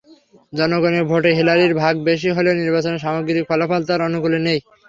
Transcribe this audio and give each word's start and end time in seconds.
জনগণের 0.53 1.03
ভোটে 1.05 1.31
হিলারির 1.37 1.73
ভাগ 1.81 1.93
বেশি 2.09 2.29
হলেও 2.31 2.59
নির্বাচনের 2.61 3.03
সামগ্রিক 3.05 3.43
ফলাফল 3.49 3.81
তাঁর 3.87 4.05
অনুকূলে 4.07 4.39
নেই। 4.47 4.59